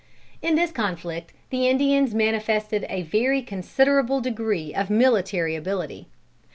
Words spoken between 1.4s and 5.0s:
the Indians manifested a very considerable degree of